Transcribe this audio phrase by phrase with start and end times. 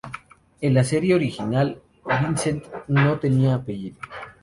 [0.61, 3.97] En la serie original, Vincent no tenía apellido.